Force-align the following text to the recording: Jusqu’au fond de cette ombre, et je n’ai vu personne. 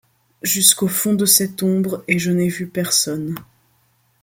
Jusqu’au 0.41 0.87
fond 0.87 1.13
de 1.13 1.27
cette 1.27 1.61
ombre, 1.61 2.03
et 2.07 2.17
je 2.17 2.31
n’ai 2.31 2.47
vu 2.47 2.65
personne. 2.65 3.35